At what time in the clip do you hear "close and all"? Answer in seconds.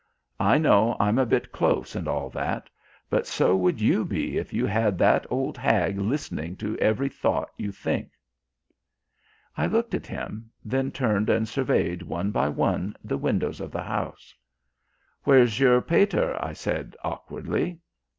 1.51-2.31